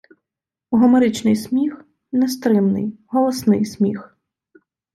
Гомеричний 0.71 1.35
сміх- 1.35 1.85
нестримний, 2.11 2.97
голосний 3.07 3.65
сміх 3.65 4.17